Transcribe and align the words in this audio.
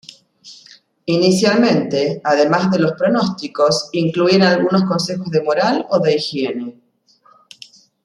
Inicialmente, 1.05 2.21
además 2.23 2.71
de 2.71 2.79
los 2.79 2.93
pronósticos, 2.93 3.89
incluían 3.91 4.41
algunos 4.41 4.85
consejos 4.85 5.29
de 5.29 5.43
moral 5.43 5.85
o 5.91 5.99
de 5.99 6.15
higiene. 6.15 6.81